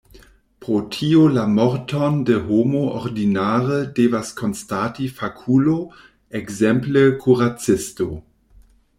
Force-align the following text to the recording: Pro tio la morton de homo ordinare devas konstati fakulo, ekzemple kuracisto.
Pro 0.65 0.77
tio 0.93 1.23
la 1.33 1.41
morton 1.57 2.15
de 2.29 2.37
homo 2.45 2.79
ordinare 2.99 3.77
devas 3.99 4.31
konstati 4.39 5.09
fakulo, 5.19 5.75
ekzemple 6.41 7.05
kuracisto. 7.27 8.09